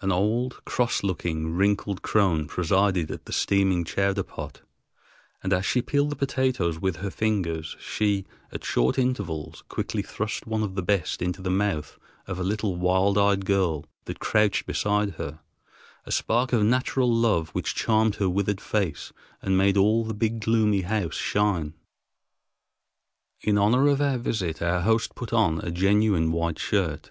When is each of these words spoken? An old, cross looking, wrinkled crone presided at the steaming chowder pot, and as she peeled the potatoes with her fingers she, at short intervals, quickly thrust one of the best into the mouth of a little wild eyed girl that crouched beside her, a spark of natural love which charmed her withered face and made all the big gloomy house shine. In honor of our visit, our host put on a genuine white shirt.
An 0.00 0.12
old, 0.12 0.64
cross 0.64 1.02
looking, 1.02 1.52
wrinkled 1.56 2.00
crone 2.00 2.46
presided 2.46 3.10
at 3.10 3.24
the 3.24 3.32
steaming 3.32 3.82
chowder 3.84 4.22
pot, 4.22 4.60
and 5.42 5.52
as 5.52 5.66
she 5.66 5.82
peeled 5.82 6.10
the 6.10 6.14
potatoes 6.14 6.78
with 6.78 6.98
her 6.98 7.10
fingers 7.10 7.74
she, 7.80 8.24
at 8.52 8.62
short 8.62 9.00
intervals, 9.00 9.64
quickly 9.68 10.00
thrust 10.00 10.46
one 10.46 10.62
of 10.62 10.76
the 10.76 10.82
best 10.84 11.20
into 11.20 11.42
the 11.42 11.50
mouth 11.50 11.98
of 12.28 12.38
a 12.38 12.44
little 12.44 12.76
wild 12.76 13.18
eyed 13.18 13.44
girl 13.44 13.84
that 14.04 14.20
crouched 14.20 14.64
beside 14.64 15.14
her, 15.16 15.40
a 16.04 16.12
spark 16.12 16.52
of 16.52 16.62
natural 16.62 17.12
love 17.12 17.48
which 17.48 17.74
charmed 17.74 18.14
her 18.14 18.28
withered 18.28 18.60
face 18.60 19.12
and 19.42 19.58
made 19.58 19.76
all 19.76 20.04
the 20.04 20.14
big 20.14 20.38
gloomy 20.40 20.82
house 20.82 21.16
shine. 21.16 21.74
In 23.40 23.58
honor 23.58 23.88
of 23.88 24.00
our 24.00 24.18
visit, 24.18 24.62
our 24.62 24.82
host 24.82 25.16
put 25.16 25.32
on 25.32 25.58
a 25.62 25.72
genuine 25.72 26.30
white 26.30 26.60
shirt. 26.60 27.10